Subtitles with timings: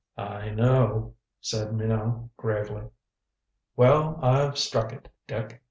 [0.17, 2.89] "I know," said Minot gravely.
[3.75, 5.59] "Well, I've struck it, Dick.